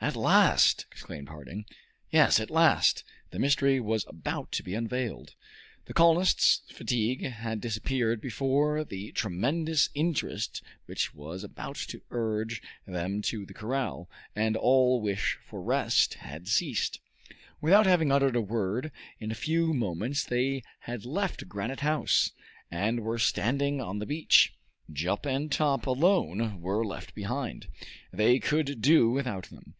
"At 0.00 0.14
last!" 0.14 0.86
exclaimed 0.92 1.28
Harding. 1.28 1.66
Yes! 2.08 2.38
At 2.38 2.50
last! 2.52 3.02
The 3.30 3.40
mystery 3.40 3.80
was 3.80 4.04
about 4.06 4.52
to 4.52 4.62
be 4.62 4.74
unveiled. 4.76 5.34
The 5.86 5.92
colonists' 5.92 6.62
fatigue 6.72 7.24
had 7.24 7.60
disappeared 7.60 8.20
before 8.20 8.84
the 8.84 9.10
tremendous 9.10 9.90
interest 9.94 10.62
which 10.86 11.12
was 11.14 11.42
about 11.42 11.74
to 11.88 12.00
urge 12.12 12.62
them 12.86 13.22
to 13.22 13.44
the 13.44 13.52
corral, 13.52 14.08
and 14.36 14.56
all 14.56 15.00
wish 15.02 15.36
for 15.44 15.60
rest 15.60 16.14
had 16.14 16.46
ceased. 16.46 17.00
Without 17.60 17.84
having 17.84 18.12
uttered 18.12 18.36
a 18.36 18.40
word, 18.40 18.92
in 19.18 19.32
a 19.32 19.34
few 19.34 19.74
moments 19.74 20.22
they 20.24 20.62
had 20.78 21.04
left 21.04 21.48
Granite 21.48 21.80
House, 21.80 22.30
and 22.70 23.00
were 23.00 23.18
standing 23.18 23.80
on 23.80 23.98
the 23.98 24.06
beach. 24.06 24.54
Jup 24.90 25.26
and 25.26 25.50
Top 25.52 25.86
alone 25.88 26.62
were 26.62 26.86
left 26.86 27.14
behind. 27.16 27.66
They 28.12 28.38
could 28.38 28.80
do 28.80 29.10
without 29.10 29.46
them. 29.50 29.74